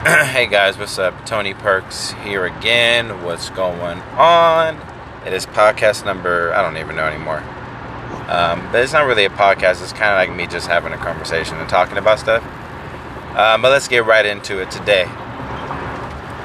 hey 0.06 0.46
guys, 0.46 0.78
what's 0.78 0.98
up? 0.98 1.26
Tony 1.26 1.52
Perks 1.52 2.12
here 2.24 2.46
again. 2.46 3.22
What's 3.22 3.50
going 3.50 3.98
on? 4.16 4.80
It 5.26 5.34
is 5.34 5.44
podcast 5.44 6.06
number, 6.06 6.54
I 6.54 6.62
don't 6.62 6.78
even 6.78 6.96
know 6.96 7.04
anymore. 7.04 7.40
Um, 8.26 8.66
but 8.72 8.82
it's 8.82 8.94
not 8.94 9.06
really 9.06 9.26
a 9.26 9.28
podcast, 9.28 9.82
it's 9.82 9.92
kind 9.92 10.10
of 10.10 10.16
like 10.16 10.34
me 10.34 10.46
just 10.46 10.68
having 10.68 10.94
a 10.94 10.96
conversation 10.96 11.58
and 11.58 11.68
talking 11.68 11.98
about 11.98 12.18
stuff. 12.18 12.42
Um, 13.36 13.60
but 13.60 13.72
let's 13.72 13.88
get 13.88 14.06
right 14.06 14.24
into 14.24 14.58
it 14.58 14.70
today. 14.70 15.04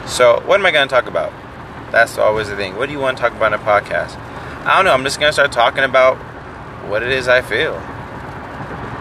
So, 0.06 0.42
what 0.46 0.60
am 0.60 0.66
I 0.66 0.72
going 0.72 0.90
to 0.90 0.94
talk 0.94 1.06
about? 1.06 1.32
That's 1.94 2.18
always 2.18 2.50
the 2.50 2.58
thing. 2.58 2.76
What 2.76 2.88
do 2.88 2.92
you 2.92 3.00
want 3.00 3.16
to 3.16 3.22
talk 3.22 3.32
about 3.32 3.54
in 3.54 3.60
a 3.62 3.64
podcast? 3.64 4.18
I 4.66 4.76
don't 4.76 4.84
know. 4.84 4.92
I'm 4.92 5.06
just 5.06 5.18
going 5.18 5.30
to 5.30 5.34
start 5.34 5.54
talking 5.54 5.86
about 5.86 6.18
what 6.90 7.04
it 7.04 7.10
is 7.14 7.30
I 7.30 7.42
feel. 7.42 7.76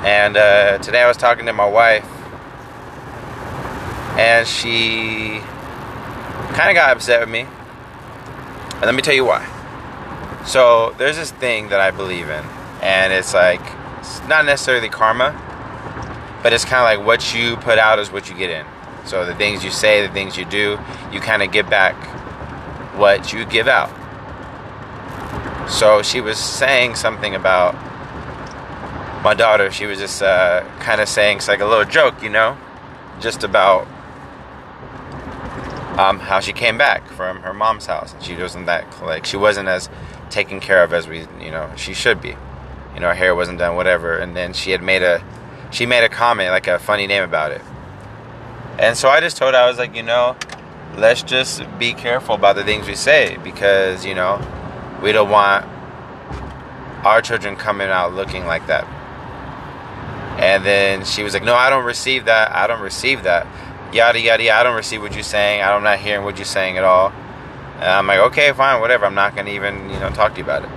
And 0.04 0.36
uh, 0.36 0.78
today 0.78 1.02
I 1.02 1.08
was 1.08 1.16
talking 1.16 1.46
to 1.46 1.52
my 1.52 1.68
wife, 1.68 2.08
and 4.18 4.46
she 4.46 5.40
kind 6.54 6.70
of 6.70 6.74
got 6.74 6.96
upset 6.96 7.20
with 7.20 7.28
me. 7.28 7.46
And 8.74 8.82
let 8.82 8.94
me 8.94 9.02
tell 9.02 9.14
you 9.14 9.24
why. 9.24 9.50
So, 10.46 10.94
there's 10.98 11.16
this 11.16 11.30
thing 11.30 11.68
that 11.70 11.80
I 11.80 11.90
believe 11.90 12.28
in, 12.28 12.44
and 12.82 13.12
it's 13.12 13.32
like, 13.32 13.62
it's 14.00 14.20
not 14.28 14.44
necessarily 14.44 14.88
karma, 14.88 15.32
but 16.42 16.52
it's 16.52 16.66
kind 16.66 16.80
of 16.80 16.98
like 16.98 17.06
what 17.06 17.34
you 17.34 17.56
put 17.56 17.78
out 17.78 17.98
is 17.98 18.12
what 18.12 18.28
you 18.28 18.36
get 18.36 18.50
in. 18.50 18.66
So 19.06 19.24
the 19.24 19.34
things 19.34 19.64
you 19.64 19.70
say, 19.70 20.06
the 20.06 20.12
things 20.12 20.36
you 20.36 20.44
do, 20.44 20.78
you 21.12 21.20
kind 21.20 21.42
of 21.42 21.50
get 21.50 21.68
back 21.70 21.94
what 22.98 23.32
you 23.32 23.44
give 23.46 23.68
out. 23.68 23.90
So 25.70 26.02
she 26.02 26.20
was 26.20 26.38
saying 26.38 26.94
something 26.96 27.34
about 27.34 27.74
my 29.22 29.34
daughter. 29.34 29.70
She 29.70 29.86
was 29.86 29.98
just 29.98 30.22
uh, 30.22 30.64
kind 30.80 31.00
of 31.00 31.08
saying 31.08 31.38
it's 31.38 31.48
like 31.48 31.60
a 31.60 31.66
little 31.66 31.84
joke, 31.84 32.22
you 32.22 32.28
know, 32.28 32.56
just 33.20 33.42
about 33.42 33.86
um, 35.98 36.18
how 36.18 36.40
she 36.40 36.52
came 36.52 36.76
back 36.76 37.06
from 37.08 37.42
her 37.42 37.54
mom's 37.54 37.86
house 37.86 38.12
and 38.12 38.22
she 38.22 38.34
wasn't 38.34 38.66
that 38.66 38.84
like 39.02 39.24
she 39.24 39.36
wasn't 39.36 39.68
as 39.68 39.88
taken 40.30 40.60
care 40.60 40.82
of 40.82 40.92
as 40.92 41.06
we 41.06 41.20
you 41.40 41.50
know 41.50 41.70
she 41.76 41.94
should 41.94 42.20
be. 42.20 42.36
You 42.94 43.00
know, 43.00 43.08
her 43.08 43.14
hair 43.14 43.34
wasn't 43.34 43.58
done, 43.58 43.74
whatever. 43.74 44.18
And 44.18 44.36
then 44.36 44.52
she 44.52 44.70
had 44.70 44.82
made 44.82 45.02
a 45.02 45.22
she 45.70 45.86
made 45.86 46.04
a 46.04 46.08
comment 46.08 46.50
like 46.50 46.66
a 46.66 46.78
funny 46.78 47.06
name 47.06 47.22
about 47.22 47.50
it 47.50 47.62
and 48.78 48.96
so 48.96 49.08
I 49.08 49.20
just 49.20 49.36
told 49.36 49.54
her, 49.54 49.60
I 49.60 49.68
was 49.68 49.78
like, 49.78 49.94
you 49.94 50.02
know, 50.02 50.36
let's 50.96 51.22
just 51.22 51.62
be 51.78 51.92
careful 51.94 52.34
about 52.34 52.56
the 52.56 52.64
things 52.64 52.88
we 52.88 52.96
say 52.96 53.38
because, 53.44 54.04
you 54.04 54.14
know, 54.14 54.40
we 55.00 55.12
don't 55.12 55.30
want 55.30 55.64
our 57.04 57.22
children 57.22 57.54
coming 57.54 57.88
out 57.88 58.14
looking 58.14 58.46
like 58.46 58.66
that. 58.66 58.84
And 60.40 60.64
then 60.64 61.04
she 61.04 61.22
was 61.22 61.34
like, 61.34 61.44
no, 61.44 61.54
I 61.54 61.70
don't 61.70 61.84
receive 61.84 62.24
that. 62.24 62.50
I 62.52 62.66
don't 62.66 62.80
receive 62.80 63.22
that. 63.22 63.46
Yada, 63.94 64.18
yada, 64.20 64.42
yada. 64.42 64.58
I 64.58 64.62
don't 64.64 64.74
receive 64.74 65.02
what 65.02 65.14
you're 65.14 65.22
saying. 65.22 65.62
I'm 65.62 65.84
not 65.84 66.00
hearing 66.00 66.24
what 66.24 66.36
you're 66.36 66.44
saying 66.44 66.78
at 66.78 66.82
all. 66.82 67.10
And 67.76 67.84
I'm 67.84 68.08
like, 68.08 68.18
okay, 68.18 68.52
fine, 68.52 68.80
whatever. 68.80 69.06
I'm 69.06 69.14
not 69.14 69.36
to 69.46 69.52
even, 69.52 69.88
you 69.88 70.00
know, 70.00 70.10
talk 70.10 70.32
to 70.32 70.38
you 70.38 70.42
about 70.42 70.64
it. 70.64 70.70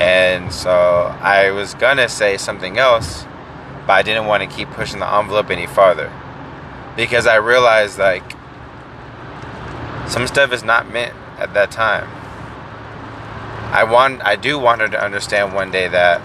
And 0.00 0.52
so 0.52 0.70
I 1.20 1.50
was 1.50 1.74
to 1.96 2.08
say 2.08 2.36
something 2.36 2.78
else, 2.78 3.24
but 3.88 3.94
I 3.94 4.02
didn't 4.02 4.26
want 4.26 4.48
to 4.48 4.56
keep 4.56 4.70
pushing 4.70 5.00
the 5.00 5.12
envelope 5.12 5.50
any 5.50 5.66
farther 5.66 6.12
because 6.96 7.26
I 7.26 7.36
realized 7.36 7.98
like 7.98 8.22
some 10.06 10.28
stuff 10.28 10.52
is 10.52 10.62
not 10.62 10.88
meant 10.88 11.14
at 11.38 11.54
that 11.54 11.72
time. 11.72 12.08
I 13.74 13.82
want 13.82 14.22
I 14.24 14.36
do 14.36 14.60
want 14.60 14.80
her 14.80 14.88
to 14.88 15.04
understand 15.04 15.54
one 15.54 15.72
day 15.72 15.88
that 15.88 16.22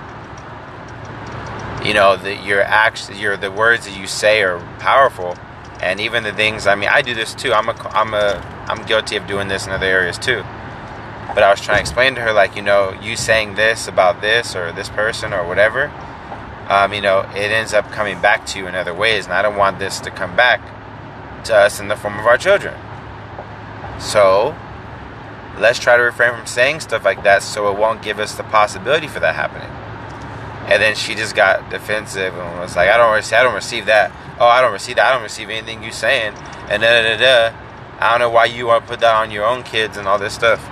you 1.84 1.96
know 1.96 2.18
that 2.18 2.46
your 2.46 2.62
acts 2.62 3.10
your 3.10 3.36
the 3.36 3.50
words 3.52 3.86
that 3.86 3.98
you 3.98 4.06
say 4.06 4.44
are 4.44 4.60
powerful 4.78 5.36
and 5.82 6.00
even 6.00 6.24
the 6.24 6.34
things 6.34 6.68
I 6.68 6.76
mean 6.76 6.90
I 6.90 7.02
do 7.02 7.14
this 7.14 7.34
too. 7.34 7.54
I'm 7.54 7.70
a 7.70 7.74
I'm 7.94 8.14
a 8.14 8.40
I'm 8.68 8.86
guilty 8.86 9.16
of 9.18 9.28
doing 9.28 9.48
this 9.48 9.66
in 9.66 9.72
other 9.72 9.88
areas 9.88 10.18
too. 10.18 10.44
But 11.34 11.44
I 11.44 11.50
was 11.50 11.62
trying 11.62 11.78
to 11.78 11.82
explain 11.82 12.16
to 12.16 12.22
her 12.22 12.34
like, 12.34 12.56
you 12.56 12.62
know, 12.62 12.98
you 13.02 13.16
saying 13.16 13.56
this 13.56 13.88
about 13.88 14.22
this 14.22 14.56
or 14.56 14.72
this 14.74 14.90
person 14.90 15.34
or 15.34 15.48
whatever 15.48 15.90
um, 16.72 16.94
you 16.94 17.02
know, 17.02 17.22
it 17.36 17.52
ends 17.52 17.74
up 17.74 17.92
coming 17.92 18.22
back 18.22 18.46
to 18.48 18.60
you 18.60 18.66
in 18.66 18.76
other 18.76 18.94
ways. 18.94 19.26
And 19.26 19.34
I 19.34 19.42
don't 19.42 19.58
want 19.58 19.78
this 19.78 20.00
to 20.00 20.10
come 20.10 20.38
back 20.38 20.62
to 21.46 21.56
us 21.56 21.82
in 21.82 21.90
the 21.90 21.98
form 21.98 22.18
of 22.18 22.26
our 22.26 22.38
children. 22.38 22.80
So 24.00 24.56
let's 25.58 25.80
try 25.80 25.98
to 25.98 26.04
refrain 26.04 26.34
from 26.34 26.46
saying 26.46 26.80
stuff 26.80 27.04
like 27.04 27.24
that 27.24 27.44
so 27.44 27.70
it 27.70 27.78
won't 27.78 28.02
give 28.02 28.20
us 28.20 28.36
the 28.36 28.44
possibility 28.44 29.08
for 29.08 29.20
that 29.20 29.36
happening. 29.36 29.70
And 30.72 30.82
then 30.82 30.96
she 30.96 31.16
just 31.16 31.36
got 31.36 31.70
defensive 31.70 32.34
and 32.34 32.60
was 32.62 32.78
like, 32.78 32.88
I 32.88 32.96
don't 32.96 33.14
receive, 33.14 33.34
I 33.34 33.44
don't 33.44 33.56
receive 33.56 33.88
that. 33.88 34.10
Oh, 34.40 34.46
I 34.46 34.62
don't 34.62 34.72
receive 34.72 34.96
that. 34.96 35.08
I 35.08 35.14
don't 35.14 35.22
receive 35.22 35.50
anything 35.50 35.84
you're 35.84 35.92
saying. 35.92 36.34
And 36.70 36.82
da 36.82 37.02
da 37.02 37.18
da 37.18 37.18
da. 37.18 37.58
I 38.00 38.12
don't 38.12 38.20
know 38.20 38.30
why 38.30 38.46
you 38.46 38.68
want 38.68 38.86
to 38.86 38.90
put 38.90 39.02
that 39.02 39.14
on 39.14 39.32
your 39.32 39.46
own 39.46 39.64
kids 39.64 39.98
and 39.98 40.08
all 40.08 40.18
this 40.18 40.34
stuff. 40.34 40.66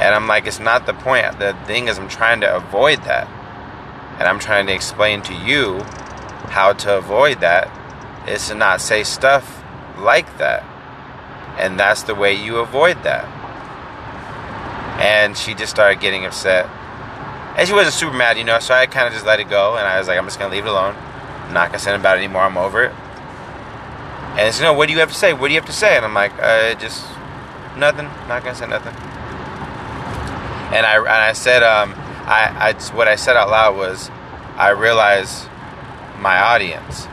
And 0.00 0.14
I'm 0.14 0.26
like, 0.26 0.46
it's 0.46 0.58
not 0.58 0.86
the 0.86 0.94
point. 0.94 1.38
The 1.38 1.54
thing 1.66 1.88
is, 1.88 1.98
I'm 1.98 2.08
trying 2.08 2.40
to 2.40 2.56
avoid 2.56 3.02
that. 3.02 3.28
And 4.18 4.26
I'm 4.26 4.38
trying 4.38 4.66
to 4.68 4.72
explain 4.72 5.20
to 5.24 5.34
you 5.34 5.80
how 6.48 6.72
to 6.72 6.96
avoid 6.96 7.40
that 7.40 7.68
is 8.26 8.48
to 8.48 8.54
not 8.54 8.80
say 8.80 9.04
stuff 9.04 9.62
like 9.98 10.38
that. 10.38 10.64
And 11.58 11.78
that's 11.78 12.04
the 12.04 12.14
way 12.14 12.32
you 12.32 12.56
avoid 12.56 13.02
that. 13.02 13.26
And 14.98 15.36
she 15.36 15.52
just 15.52 15.72
started 15.72 16.00
getting 16.00 16.24
upset. 16.24 16.70
And 17.60 17.68
she 17.68 17.74
wasn't 17.74 17.92
super 17.92 18.16
mad, 18.16 18.38
you 18.38 18.44
know, 18.44 18.58
so 18.58 18.72
I 18.72 18.86
kind 18.86 19.06
of 19.06 19.12
just 19.12 19.26
let 19.26 19.38
it 19.38 19.50
go. 19.50 19.76
And 19.76 19.86
I 19.86 19.98
was 19.98 20.08
like, 20.08 20.16
I'm 20.16 20.24
just 20.24 20.38
going 20.38 20.50
to 20.50 20.56
leave 20.56 20.64
it 20.64 20.70
alone. 20.70 20.96
I'm 20.96 21.52
not 21.52 21.68
going 21.68 21.78
to 21.78 21.84
say 21.84 21.94
about 21.94 22.16
it 22.16 22.24
anymore. 22.24 22.40
I'm 22.40 22.56
over 22.56 22.84
it. 22.84 22.92
And 24.32 24.48
it's, 24.48 24.58
you 24.58 24.64
know, 24.64 24.72
what 24.72 24.86
do 24.86 24.94
you 24.94 25.00
have 25.00 25.10
to 25.10 25.14
say? 25.14 25.34
What 25.34 25.48
do 25.48 25.52
you 25.52 25.60
have 25.60 25.68
to 25.68 25.76
say? 25.76 25.94
And 25.94 26.06
I'm 26.06 26.14
like, 26.14 26.32
uh, 26.40 26.74
just 26.76 27.04
nothing. 27.76 28.06
Not 28.28 28.42
going 28.42 28.54
to 28.54 28.60
say 28.60 28.66
nothing. 28.66 28.94
And 30.72 30.86
I, 30.86 30.96
and 30.96 31.08
I 31.08 31.34
said, 31.34 31.62
um, 31.62 31.94
I, 32.24 32.70
I, 32.70 32.94
what 32.94 33.08
I 33.08 33.16
said 33.16 33.36
out 33.36 33.50
loud 33.50 33.76
was, 33.76 34.08
I 34.56 34.70
realize 34.70 35.46
my 36.20 36.38
audience, 36.38 37.06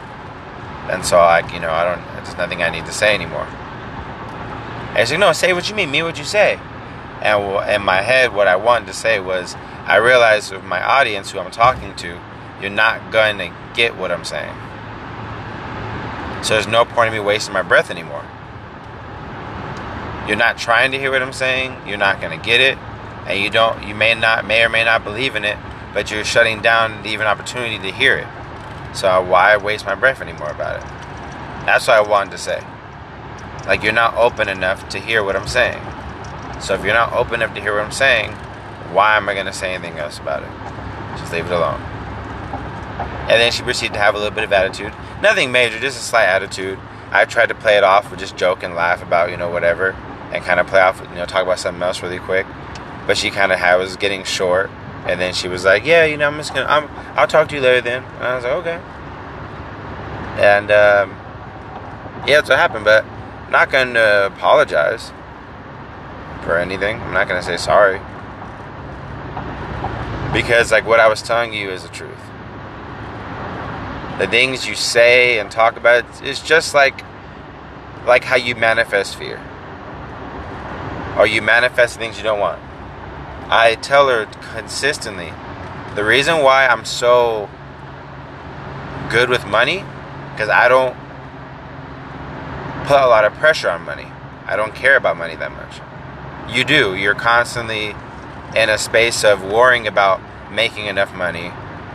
and 0.92 1.06
so 1.06 1.18
like, 1.18 1.54
you 1.54 1.60
know, 1.60 1.72
I 1.72 1.84
don't. 1.84 2.06
There's 2.16 2.38
nothing 2.38 2.62
I 2.62 2.70
need 2.70 2.86
to 2.86 2.92
say 2.92 3.16
anymore. 3.16 3.48
And 4.90 5.00
he's 5.00 5.12
like, 5.12 5.20
no, 5.20 5.32
say 5.32 5.54
what 5.54 5.70
you 5.70 5.76
mean, 5.76 5.90
mean 5.90 6.04
what 6.04 6.18
you 6.18 6.26
say. 6.26 6.60
And 7.22 7.70
in 7.70 7.82
my 7.84 8.02
head, 8.02 8.34
what 8.34 8.48
I 8.48 8.58
wanted 8.58 8.88
to 8.88 8.94
say 8.94 9.20
was, 9.20 9.56
I 9.88 9.98
realize 9.98 10.52
with 10.52 10.64
my 10.64 10.84
audience, 10.84 11.32
who 11.32 11.40
I'm 11.40 11.52
talking 11.52 11.96
to, 11.96 12.20
you're 12.62 12.70
not 12.70 13.12
going 13.12 13.38
to 13.40 13.54
get 13.74 13.96
what 13.98 14.12
I'm 14.12 14.26
saying. 14.26 14.54
So 16.44 16.54
there's 16.54 16.68
no 16.68 16.86
point 16.86 17.08
in 17.08 17.14
me 17.14 17.20
wasting 17.20 17.54
my 17.54 17.64
breath 17.64 17.90
anymore. 17.90 18.24
You're 20.28 20.38
not 20.38 20.58
trying 20.58 20.92
to 20.92 21.00
hear 21.00 21.10
what 21.12 21.22
I'm 21.22 21.34
saying. 21.34 21.76
You're 21.88 21.98
not 21.98 22.22
going 22.22 22.38
to 22.38 22.46
get 22.46 22.62
it 22.62 22.78
and 23.28 23.44
you 23.44 23.50
don't 23.50 23.84
you 23.84 23.94
may 23.94 24.14
not 24.16 24.48
may 24.48 24.64
or 24.64 24.70
may 24.70 24.84
not 24.84 25.04
believe 25.04 25.36
in 25.36 25.44
it 25.44 25.58
but 25.94 26.10
you're 26.10 26.24
shutting 26.24 26.62
down 26.62 27.04
the 27.04 27.10
even 27.10 27.28
opportunity 27.28 27.78
to 27.78 27.92
hear 27.92 28.18
it 28.18 28.28
so 28.96 29.22
why 29.24 29.56
waste 29.58 29.86
my 29.86 29.96
breath 29.96 30.22
anymore 30.22 30.50
about 30.50 30.78
it 30.78 30.84
that's 31.66 31.88
what 31.88 31.98
i 31.98 32.02
wanted 32.02 32.32
to 32.32 32.38
say 32.38 32.64
like 33.66 33.84
you're 33.84 33.92
not 33.92 34.16
open 34.16 34.48
enough 34.48 34.88
to 34.88 35.00
hear 35.00 35.24
what 35.24 35.36
i'm 35.36 35.48
saying 35.48 35.82
so 36.62 36.74
if 36.74 36.84
you're 36.84 36.94
not 36.94 37.12
open 37.14 37.36
enough 37.36 37.54
to 37.54 37.62
hear 37.62 37.76
what 37.76 37.84
i'm 37.84 37.92
saying 37.92 38.32
why 38.94 39.18
am 39.18 39.28
i 39.30 39.34
going 39.34 39.46
to 39.46 39.54
say 39.54 39.74
anything 39.74 39.98
else 39.98 40.20
about 40.20 40.44
it 40.44 41.20
just 41.20 41.32
leave 41.32 41.46
it 41.46 41.52
alone 41.52 41.82
and 43.30 43.42
then 43.42 43.52
she 43.52 43.62
proceeded 43.64 43.94
to 43.94 44.00
have 44.00 44.16
a 44.16 44.18
little 44.18 44.34
bit 44.34 44.44
of 44.44 44.54
attitude 44.54 44.94
nothing 45.22 45.52
major 45.52 45.80
just 45.80 46.00
a 46.00 46.04
slight 46.04 46.26
attitude 46.26 46.80
i 47.12 47.26
tried 47.26 47.48
to 47.48 47.56
play 47.56 47.78
it 47.78 47.84
off 47.84 48.10
with 48.10 48.20
just 48.20 48.38
joke 48.38 48.64
and 48.64 48.76
laugh 48.76 49.02
about 49.04 49.30
you 49.30 49.38
know 49.38 49.50
whatever 49.50 49.92
and 50.34 50.44
kind 50.44 50.60
of 50.60 50.68
play 50.68 50.82
off 50.82 51.02
you 51.02 51.16
know 51.16 51.26
talk 51.26 51.44
about 51.44 51.60
something 51.60 51.82
else 51.82 52.02
really 52.02 52.20
quick 52.20 52.46
but 53.08 53.18
she 53.18 53.32
kind 53.32 53.52
of 53.54 53.58
had 53.58 53.78
was 53.78 53.96
getting 53.96 54.26
short, 54.26 54.70
and 55.08 55.20
then 55.20 55.34
she 55.34 55.48
was 55.48 55.64
like, 55.64 55.86
"Yeah, 55.86 56.04
you 56.04 56.18
know, 56.18 56.28
I'm 56.28 56.36
just 56.38 56.54
gonna, 56.54 56.68
I'm, 56.68 56.90
I'll 57.18 57.26
talk 57.26 57.48
to 57.50 57.56
you 57.56 57.62
later 57.62 57.82
then." 57.82 58.04
And 58.04 58.24
I 58.24 58.36
was 58.36 58.44
like, 58.44 58.54
"Okay." 58.54 58.82
And 60.44 60.70
um, 60.70 61.10
yeah, 62.28 62.36
that's 62.36 62.50
what 62.50 62.60
happened. 62.60 62.84
But 62.84 63.06
I'm 63.06 63.52
not 63.52 63.72
gonna 63.72 64.26
apologize 64.26 65.14
for 66.44 66.58
anything. 66.58 67.02
I'm 67.02 67.14
not 67.14 67.30
gonna 67.30 67.42
say 67.42 67.56
sorry 67.56 68.00
because, 70.34 70.72
like, 70.72 70.86
what 70.86 71.00
I 71.00 71.08
was 71.08 71.22
telling 71.22 71.54
you 71.54 71.70
is 71.70 71.84
the 71.84 71.90
truth. 71.90 72.18
The 74.20 74.28
things 74.28 74.68
you 74.68 74.76
say 74.76 75.40
and 75.40 75.52
talk 75.52 75.78
about 75.78 76.24
is 76.24 76.42
just 76.42 76.74
like, 76.74 77.04
like 78.06 78.24
how 78.24 78.36
you 78.36 78.56
manifest 78.56 79.16
fear, 79.16 79.40
or 81.18 81.28
you 81.28 81.42
manifest 81.42 81.98
things 81.98 82.18
you 82.18 82.24
don't 82.24 82.40
want. 82.40 82.62
I 83.50 83.76
tell 83.82 84.10
her 84.10 84.26
consistently 84.54 85.32
the 85.96 86.04
reason 86.04 86.44
why 86.44 86.68
I'm 86.68 86.84
so 86.86 87.50
good 89.10 89.30
with 89.30 89.46
money 89.46 89.84
because 90.32 90.50
I 90.50 90.68
don't 90.68 90.96
put 92.88 93.02
a 93.02 93.08
lot 93.08 93.26
of 93.26 93.34
pressure 93.34 93.70
on 93.70 93.84
money. 93.84 94.08
I 94.46 94.56
don't 94.56 94.76
care 94.76 94.96
about 94.98 95.18
money 95.18 95.36
that 95.36 95.52
much. 95.52 95.82
You 96.56 96.64
do. 96.64 96.96
You're 96.96 97.16
constantly 97.16 97.96
in 98.56 98.70
a 98.70 98.78
space 98.78 99.24
of 99.24 99.44
worrying 99.44 99.88
about 99.88 100.22
making 100.52 100.86
enough 100.86 101.14
money 101.14 101.52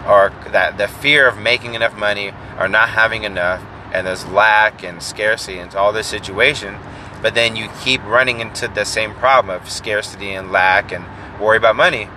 or 0.07 0.33
that 0.51 0.79
the 0.79 0.89
fear 0.89 1.29
of 1.29 1.39
making 1.39 1.75
enough 1.75 1.97
money 1.97 2.33
or 2.59 2.69
not 2.69 2.91
having 2.91 3.25
enough 3.25 3.63
and 3.93 4.07
there's 4.07 4.27
lack 4.27 4.83
and 4.83 5.03
scarcity 5.03 5.59
and 5.59 5.75
all 5.75 5.93
this 5.93 6.07
situation, 6.07 6.77
but 7.21 7.35
then 7.35 7.57
you 7.57 7.69
keep 7.83 8.03
running 8.05 8.41
into 8.41 8.67
the 8.69 8.85
same 8.85 9.15
problem 9.15 9.55
of 9.55 9.71
scarcity 9.71 10.33
and 10.33 10.51
lack 10.51 10.93
and 10.93 11.05
worry 11.41 11.57
about 11.57 11.77
money. 11.77 12.09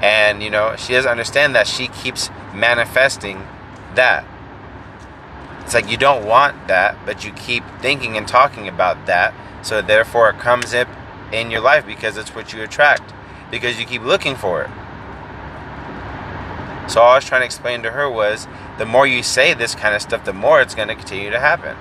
And 0.00 0.42
you 0.42 0.50
know, 0.50 0.76
she 0.76 0.92
doesn't 0.92 1.10
understand 1.10 1.54
that 1.54 1.66
she 1.66 1.88
keeps 1.88 2.30
manifesting 2.54 3.46
that. 3.94 4.24
It's 5.62 5.74
like 5.74 5.90
you 5.90 5.96
don't 5.96 6.24
want 6.24 6.68
that, 6.68 6.96
but 7.04 7.24
you 7.24 7.32
keep 7.32 7.64
thinking 7.80 8.16
and 8.16 8.26
talking 8.26 8.68
about 8.68 9.06
that, 9.06 9.34
so 9.62 9.82
therefore 9.82 10.30
it 10.30 10.38
comes 10.38 10.72
up 10.72 10.88
in 11.32 11.50
your 11.50 11.60
life 11.60 11.84
because 11.84 12.16
it's 12.16 12.34
what 12.34 12.52
you 12.54 12.62
attract, 12.62 13.12
because 13.50 13.78
you 13.78 13.86
keep 13.86 14.02
looking 14.02 14.36
for 14.36 14.62
it. 14.62 14.70
So 16.88 17.02
all 17.02 17.12
I 17.12 17.14
was 17.16 17.24
trying 17.24 17.42
to 17.42 17.44
explain 17.44 17.82
to 17.82 17.90
her 17.90 18.08
was 18.08 18.46
the 18.78 18.86
more 18.86 19.06
you 19.06 19.22
say 19.22 19.52
this 19.52 19.74
kind 19.74 19.94
of 19.94 20.00
stuff, 20.00 20.24
the 20.24 20.32
more 20.32 20.62
it's 20.62 20.74
going 20.74 20.88
to 20.88 20.94
continue 20.94 21.30
to 21.30 21.38
happen. 21.38 21.76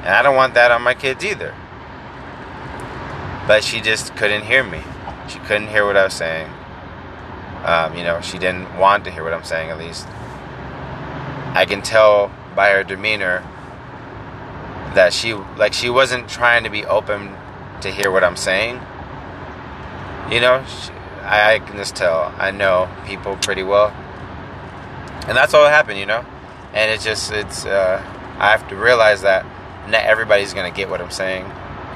And 0.00 0.08
I 0.08 0.22
don't 0.22 0.34
want 0.34 0.54
that 0.54 0.72
on 0.72 0.82
my 0.82 0.94
kids 0.94 1.24
either. 1.24 1.54
But 3.46 3.62
she 3.62 3.80
just 3.80 4.16
couldn't 4.16 4.44
hear 4.44 4.64
me. 4.64 4.80
She 5.28 5.38
couldn't 5.40 5.68
hear 5.68 5.86
what 5.86 5.96
I 5.96 6.04
was 6.04 6.14
saying. 6.14 6.50
Um, 7.64 7.96
you 7.96 8.02
know, 8.02 8.20
she 8.20 8.38
didn't 8.38 8.76
want 8.76 9.04
to 9.04 9.12
hear 9.12 9.22
what 9.22 9.32
I'm 9.32 9.44
saying, 9.44 9.70
at 9.70 9.78
least. 9.78 10.08
I 11.54 11.64
can 11.68 11.82
tell 11.82 12.32
by 12.56 12.70
her 12.70 12.82
demeanor 12.82 13.44
that 14.94 15.12
she, 15.12 15.34
like, 15.34 15.72
she 15.72 15.88
wasn't 15.88 16.28
trying 16.28 16.64
to 16.64 16.70
be 16.70 16.84
open 16.84 17.36
to 17.82 17.90
hear 17.90 18.10
what 18.10 18.24
I'm 18.24 18.36
saying. 18.36 18.80
You 20.32 20.40
know, 20.40 20.64
I, 21.22 21.54
I 21.54 21.58
can 21.58 21.76
just 21.76 21.94
tell. 21.94 22.34
I 22.38 22.50
know 22.50 22.88
people 23.06 23.36
pretty 23.36 23.62
well 23.62 23.94
and 25.26 25.36
that's 25.36 25.54
all 25.54 25.62
that 25.64 25.70
happened, 25.70 25.98
you 25.98 26.06
know. 26.06 26.24
And 26.74 26.90
it's 26.90 27.04
just 27.04 27.32
it's 27.32 27.64
uh, 27.64 28.02
I 28.38 28.50
have 28.50 28.68
to 28.68 28.76
realize 28.76 29.22
that 29.22 29.44
not 29.88 30.02
everybody's 30.02 30.52
gonna 30.52 30.70
get 30.70 30.90
what 30.90 31.00
I'm 31.00 31.10
saying. 31.10 31.44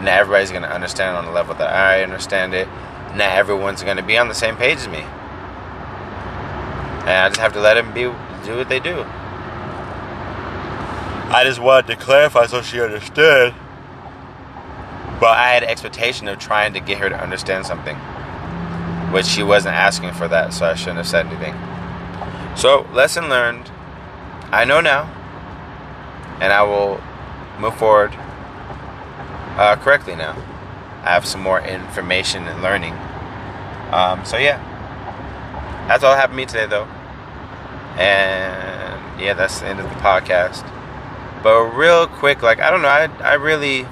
Not 0.00 0.08
everybody's 0.08 0.50
gonna 0.50 0.68
understand 0.68 1.16
on 1.16 1.24
the 1.24 1.32
level 1.32 1.54
that 1.56 1.68
I 1.68 2.02
understand 2.02 2.54
it. 2.54 2.68
Not 3.16 3.32
everyone's 3.32 3.82
gonna 3.82 4.02
be 4.02 4.16
on 4.16 4.28
the 4.28 4.34
same 4.34 4.56
page 4.56 4.78
as 4.78 4.88
me. 4.88 4.98
And 7.00 7.10
I 7.10 7.28
just 7.28 7.40
have 7.40 7.52
to 7.54 7.60
let 7.60 7.74
them 7.74 7.92
be 7.92 8.02
do 8.44 8.56
what 8.56 8.68
they 8.68 8.80
do. 8.80 9.04
I 11.28 11.42
just 11.44 11.58
wanted 11.58 11.88
to 11.88 11.96
clarify 11.96 12.46
so 12.46 12.62
she 12.62 12.80
understood. 12.80 13.54
But 15.18 15.36
I 15.36 15.52
had 15.54 15.64
expectation 15.64 16.28
of 16.28 16.38
trying 16.38 16.74
to 16.74 16.80
get 16.80 16.98
her 16.98 17.08
to 17.08 17.20
understand 17.20 17.66
something. 17.66 17.96
Which 19.12 19.26
she 19.26 19.42
wasn't 19.42 19.74
asking 19.74 20.12
for 20.12 20.28
that, 20.28 20.52
so 20.52 20.66
I 20.66 20.74
shouldn't 20.74 20.98
have 20.98 21.06
said 21.06 21.26
anything. 21.26 21.54
So, 22.56 22.86
lesson 22.92 23.28
learned. 23.28 23.70
I 24.50 24.64
know 24.64 24.80
now, 24.80 25.04
and 26.40 26.52
I 26.52 26.62
will 26.62 27.00
move 27.60 27.76
forward 27.76 28.12
uh, 29.58 29.76
correctly 29.76 30.16
now. 30.16 30.32
I 31.02 31.10
have 31.10 31.26
some 31.26 31.40
more 31.40 31.60
information 31.60 32.46
and 32.46 32.62
learning. 32.62 32.94
Um, 33.92 34.24
so, 34.24 34.36
yeah, 34.36 34.58
that's 35.88 36.02
all 36.02 36.14
happened 36.16 36.34
to 36.34 36.36
me 36.36 36.46
today, 36.46 36.66
though. 36.66 36.88
And 37.98 39.20
yeah, 39.20 39.34
that's 39.34 39.60
the 39.60 39.66
end 39.66 39.80
of 39.80 39.88
the 39.88 39.96
podcast. 39.96 40.70
But 41.42 41.62
real 41.76 42.06
quick, 42.06 42.42
like 42.42 42.60
I 42.60 42.70
don't 42.70 42.82
know, 42.82 42.88
I 42.88 43.06
I 43.22 43.34
really 43.34 43.86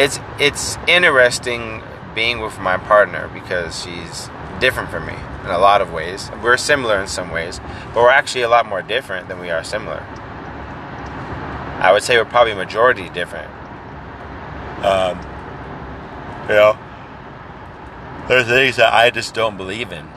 it's 0.00 0.20
it's 0.38 0.76
interesting 0.86 1.82
being 2.18 2.40
with 2.40 2.58
my 2.58 2.76
partner 2.76 3.30
because 3.32 3.84
she's 3.84 4.28
different 4.58 4.90
from 4.90 5.06
me 5.06 5.14
in 5.44 5.50
a 5.50 5.58
lot 5.58 5.80
of 5.80 5.92
ways. 5.92 6.32
We're 6.42 6.56
similar 6.56 7.00
in 7.00 7.06
some 7.06 7.30
ways, 7.30 7.60
but 7.94 8.02
we're 8.02 8.10
actually 8.10 8.42
a 8.42 8.48
lot 8.48 8.66
more 8.66 8.82
different 8.82 9.28
than 9.28 9.38
we 9.38 9.50
are 9.50 9.62
similar. 9.62 10.00
I 11.78 11.92
would 11.92 12.02
say 12.02 12.16
we're 12.16 12.24
probably 12.24 12.54
majority 12.54 13.08
different. 13.10 13.48
Um, 14.84 15.16
you 16.48 16.56
know, 16.56 16.76
there's 18.26 18.48
things 18.48 18.74
that 18.78 18.92
I 18.92 19.10
just 19.10 19.32
don't 19.32 19.56
believe 19.56 19.92
in 19.92 20.08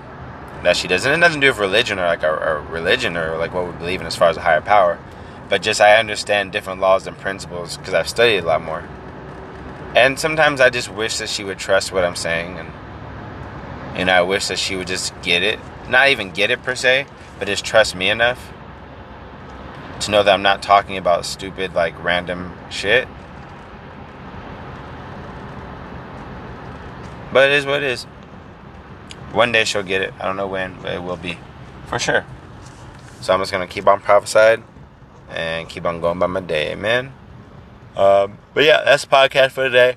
that 0.63 0.75
she 0.75 0.88
does. 0.88 1.06
And 1.06 1.13
it 1.13 1.19
doesn't 1.24 1.39
do 1.39 1.50
with 1.50 1.59
religion 1.59 2.00
or 2.00 2.07
like 2.07 2.24
our, 2.24 2.62
religion 2.62 3.15
or 3.15 3.38
like 3.38 3.54
what 3.54 3.68
we 3.68 3.74
believe 3.74 4.01
in 4.01 4.07
as 4.07 4.15
far 4.15 4.30
as 4.30 4.38
a 4.38 4.42
higher 4.42 4.62
power, 4.62 4.97
but 5.50 5.62
just 5.62 5.80
I 5.80 5.97
understand 5.97 6.51
different 6.51 6.81
laws 6.81 7.06
and 7.06 7.15
principles 7.15 7.77
because 7.77 7.94
I've 7.94 8.09
studied 8.09 8.39
a 8.39 8.47
lot 8.47 8.63
more. 8.63 8.83
And 9.96 10.18
sometimes 10.18 10.62
I 10.62 10.70
just 10.70 10.90
wish 10.90 11.18
that 11.18 11.30
she 11.30 11.44
would 11.44 11.60
trust 11.60 11.92
what 11.92 12.06
I'm 12.06 12.16
saying 12.16 12.58
and 12.58 12.72
and 13.94 14.10
I 14.10 14.22
wish 14.22 14.48
that 14.48 14.58
she 14.58 14.78
would 14.78 14.88
just 14.88 15.14
get 15.22 15.44
it. 15.44 15.60
Not 15.90 16.10
even 16.10 16.32
get 16.32 16.50
it 16.50 16.64
per 16.64 16.76
se, 16.76 17.08
but 17.38 17.48
just 17.48 17.66
trust 17.66 17.94
me 17.94 18.10
enough 18.10 18.52
to 20.00 20.12
know 20.12 20.24
that 20.24 20.34
I'm 20.34 20.42
not 20.42 20.64
talking 20.64 20.98
about 20.98 21.26
stupid, 21.26 21.74
like 21.74 22.02
random 22.04 22.54
shit. 22.70 23.08
But 27.34 27.52
it 27.52 27.56
is 27.56 27.66
what 27.66 27.84
it 27.84 27.92
is. 27.92 28.04
One 29.34 29.52
day 29.52 29.64
she'll 29.64 29.84
get 29.84 30.02
it. 30.02 30.14
I 30.20 30.26
don't 30.26 30.36
know 30.36 30.48
when, 30.48 30.82
but 30.82 30.94
it 30.94 31.04
will 31.04 31.18
be. 31.18 31.38
For 31.88 32.00
sure. 32.00 32.26
So 33.22 33.34
I'm 33.34 33.40
just 33.42 33.52
to 33.52 33.68
keep 33.68 33.88
on 33.88 34.00
prophesying 34.02 34.64
and 35.30 35.70
keep 35.70 35.86
on 35.86 36.02
going 36.02 36.20
by 36.20 36.28
my 36.28 36.40
day. 36.40 36.72
Amen. 36.72 37.14
Um, 37.96 38.38
but 38.54 38.64
yeah, 38.64 38.84
that's 38.84 39.06
the 39.06 39.10
podcast 39.10 39.52
for 39.52 39.66
today. 39.66 39.96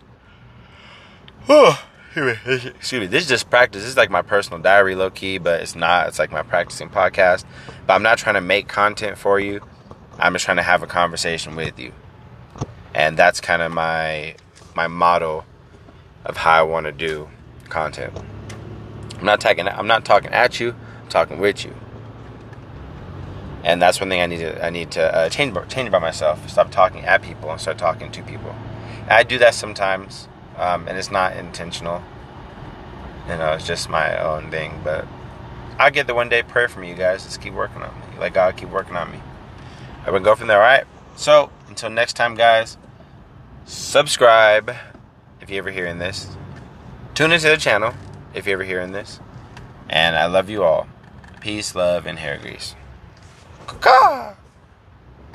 Whew 1.47 1.75
excuse 2.17 2.93
me, 2.93 3.07
this 3.07 3.25
is 3.25 3.29
just 3.29 3.51
practice. 3.51 3.83
This 3.83 3.91
is 3.91 3.97
like 3.97 4.11
my 4.11 4.23
personal 4.23 4.61
diary, 4.61 4.95
low 4.95 5.11
key, 5.11 5.39
but 5.39 5.61
it's 5.61 5.75
not. 5.75 6.07
It's 6.07 6.19
like 6.19 6.31
my 6.31 6.43
practicing 6.43 6.89
podcast. 6.89 7.45
But 7.89 7.95
I'm 7.95 8.05
not 8.05 8.19
trying 8.19 8.37
to 8.37 8.41
make 8.41 8.69
content 8.69 9.19
for 9.19 9.41
you. 9.41 9.61
I'm 10.19 10.33
just 10.33 10.45
trying 10.45 10.59
to 10.59 10.63
have 10.63 10.85
a 10.85 10.87
conversation 10.87 11.57
with 11.57 11.77
you, 11.77 11.93
and 12.95 13.17
that's 13.17 13.41
kind 13.41 13.63
of 13.63 13.73
my 13.73 14.37
my 14.77 14.87
motto 14.87 15.45
of 16.25 16.37
how 16.37 16.61
I 16.61 16.63
want 16.63 16.87
to 16.87 16.93
do 16.93 17.29
content. 17.69 18.13
I'm 19.19 19.25
not 19.25 19.41
talking. 19.41 19.67
I'm 19.67 19.89
not 19.89 20.05
talking 20.05 20.31
at 20.31 20.61
you. 20.61 20.77
I'm 21.03 21.09
talking 21.09 21.41
with 21.41 21.65
you, 21.65 21.75
and 23.65 23.83
that's 23.83 23.99
one 23.99 24.09
thing 24.11 24.21
I 24.21 24.27
need 24.27 24.39
to 24.39 24.65
I 24.65 24.71
need 24.71 24.93
to 24.93 25.15
uh, 25.15 25.29
change 25.29 25.57
change 25.69 25.91
by 25.91 25.99
myself. 25.99 26.49
Stop 26.49 26.71
talking 26.71 27.05
at 27.05 27.23
people 27.23 27.51
and 27.51 27.61
start 27.61 27.79
talking 27.79 28.13
to 28.13 28.23
people. 28.23 28.55
I 29.09 29.23
do 29.23 29.39
that 29.39 29.55
sometimes 29.55 30.29
um, 30.57 30.87
and 30.89 30.97
it's 30.97 31.11
not 31.11 31.37
intentional. 31.37 32.03
You 33.29 33.37
know, 33.37 33.53
it's 33.53 33.67
just 33.67 33.89
my 33.89 34.17
own 34.19 34.51
thing. 34.51 34.81
But 34.85 35.07
I 35.79 35.91
get 35.91 36.07
the 36.07 36.15
one 36.15 36.29
day 36.29 36.43
prayer 36.43 36.69
from 36.69 36.85
you 36.85 36.95
guys. 36.95 37.25
Just 37.25 37.41
keep 37.41 37.55
working 37.55 37.83
on 37.83 37.95
me. 37.95 38.19
Let 38.19 38.35
God 38.35 38.57
keep 38.57 38.71
working 38.71 38.97
on 38.97 39.11
me. 39.11 39.21
I 40.07 40.11
will 40.11 40.21
go 40.21 40.35
from 40.35 40.49
there. 40.49 40.59
All 40.59 40.63
right. 40.63 40.85
So 41.17 41.51
until 41.69 41.91
next 41.91 42.15
time, 42.15 42.35
guys. 42.35 42.77
Subscribe 43.67 44.75
if 45.41 45.49
you're 45.49 45.59
ever 45.59 45.71
hearing 45.71 45.99
this. 45.99 46.29
Tune 47.15 47.33
into 47.33 47.49
the 47.49 47.57
channel 47.57 47.95
if 48.35 48.47
you're 48.47 48.55
ever 48.55 48.65
hearing 48.65 48.93
this. 48.93 49.21
And 49.89 50.17
I 50.17 50.27
love 50.27 50.51
you 50.51 50.63
all. 50.63 50.87
Peace, 51.41 51.75
love, 51.75 52.07
and 52.07 52.19
hair 52.19 52.39
grease. 52.39 52.75
Caw-caw! 53.67 54.44